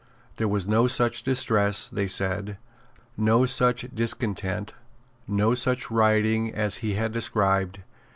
[0.37, 2.57] There was no such distress, they said,
[3.17, 4.73] no such discontent,
[5.27, 7.81] no such rioting as he had described.